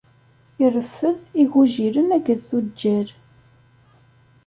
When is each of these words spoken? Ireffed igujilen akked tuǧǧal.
Ireffed 0.63 1.19
igujilen 1.41 2.09
akked 2.17 2.39
tuǧǧal. 2.49 3.07